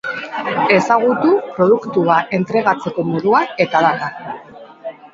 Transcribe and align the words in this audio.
Ezagutu 0.77 1.35
produktua 1.59 2.17
entregatzeko 2.39 3.09
modua 3.13 3.47
eta 3.67 3.87
data. 3.91 4.13